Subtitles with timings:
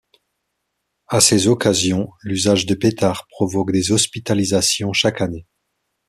[1.09, 5.45] À ces occasions, l'usage de pétards provoque des hospitalisations chaque année.